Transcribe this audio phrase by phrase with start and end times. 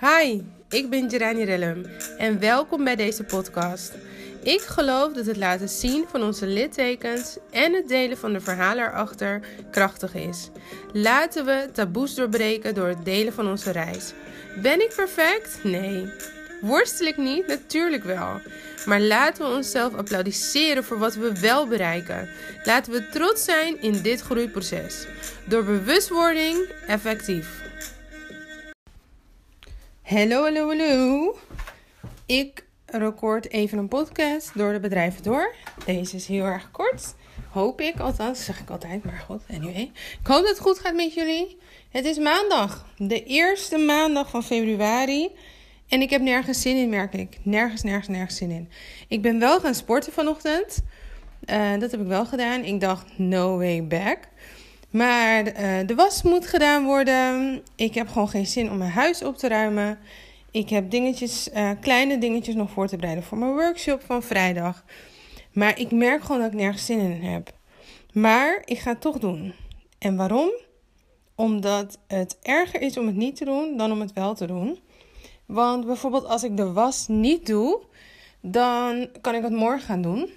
[0.00, 1.84] Hi, ik ben Gerani Rellum
[2.18, 3.94] en welkom bij deze podcast.
[4.42, 8.84] Ik geloof dat het laten zien van onze littekens en het delen van de verhalen
[8.84, 9.40] erachter
[9.70, 10.50] krachtig is.
[10.92, 14.12] Laten we taboes doorbreken door het delen van onze reis.
[14.62, 15.58] Ben ik perfect?
[15.62, 16.12] Nee.
[16.60, 17.46] Worstel ik niet?
[17.46, 18.40] Natuurlijk wel.
[18.86, 22.28] Maar laten we onszelf applaudisseren voor wat we wel bereiken.
[22.64, 25.06] Laten we trots zijn in dit groeiproces.
[25.44, 27.67] Door bewustwording effectief.
[30.08, 31.38] Hallo, hallo, hallo.
[32.26, 35.54] Ik record even een podcast door de bedrijven door.
[35.84, 37.14] Deze is heel erg kort.
[37.50, 39.90] Hoop ik, althans, zeg ik altijd, maar goed, anyway.
[40.20, 41.56] Ik hoop dat het goed gaat met jullie.
[41.90, 45.30] Het is maandag, de eerste maandag van februari.
[45.88, 47.38] En ik heb nergens zin in, merk ik.
[47.42, 48.70] Nergens, nergens, nergens zin in.
[49.08, 50.82] Ik ben wel gaan sporten vanochtend.
[51.50, 52.64] Uh, dat heb ik wel gedaan.
[52.64, 54.18] Ik dacht, no way back.
[54.90, 57.62] Maar uh, de was moet gedaan worden.
[57.74, 59.98] Ik heb gewoon geen zin om mijn huis op te ruimen.
[60.50, 64.84] Ik heb dingetjes, uh, kleine dingetjes nog voor te bereiden voor mijn workshop van vrijdag.
[65.52, 67.52] Maar ik merk gewoon dat ik nergens zin in heb.
[68.12, 69.54] Maar ik ga het toch doen.
[69.98, 70.50] En waarom?
[71.34, 74.78] Omdat het erger is om het niet te doen dan om het wel te doen.
[75.46, 77.80] Want bijvoorbeeld als ik de was niet doe,
[78.40, 80.30] dan kan ik het morgen gaan doen.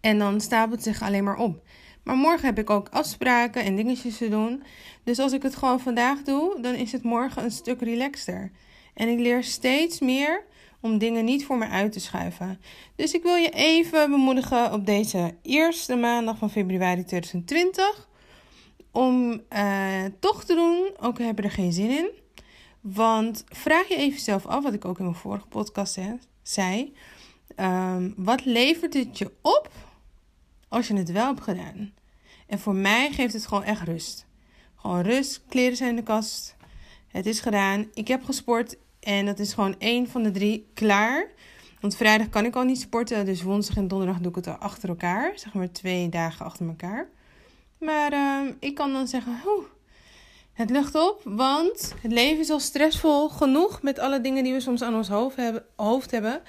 [0.00, 1.62] En dan stapelt het zich alleen maar op.
[2.06, 4.62] Maar morgen heb ik ook afspraken en dingetjes te doen.
[5.04, 8.50] Dus als ik het gewoon vandaag doe, dan is het morgen een stuk relaxter.
[8.94, 10.44] En ik leer steeds meer
[10.80, 12.60] om dingen niet voor me uit te schuiven.
[12.96, 18.08] Dus ik wil je even bemoedigen op deze eerste maandag van februari 2020.
[18.92, 22.10] Om uh, toch te doen, ook heb je er geen zin in.
[22.80, 25.98] Want vraag je even zelf af, wat ik ook in mijn vorige podcast
[26.42, 26.94] zei.
[27.56, 29.70] Um, wat levert het je op
[30.68, 31.92] als je het wel hebt gedaan?
[32.46, 34.26] En voor mij geeft het gewoon echt rust.
[34.76, 36.56] Gewoon rust, kleren zijn in de kast.
[37.08, 37.86] Het is gedaan.
[37.94, 41.28] Ik heb gesport en dat is gewoon één van de drie klaar.
[41.80, 44.54] Want vrijdag kan ik al niet sporten, dus woensdag en donderdag doe ik het al
[44.54, 45.32] achter elkaar.
[45.34, 47.08] Zeg maar twee dagen achter elkaar.
[47.78, 49.64] Maar uh, ik kan dan zeggen, oeh,
[50.52, 54.60] het lucht op, want het leven is al stressvol genoeg met alle dingen die we
[54.60, 55.64] soms aan ons hoofd hebben.
[55.76, 56.42] Hoofd hebben.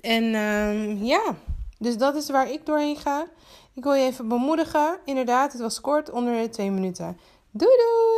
[0.00, 1.36] En uh, ja,
[1.78, 3.26] dus dat is waar ik doorheen ga.
[3.74, 4.98] Ik wil je even bemoedigen.
[5.04, 7.18] Inderdaad, het was kort, onder de twee minuten.
[7.50, 8.17] Doei doei!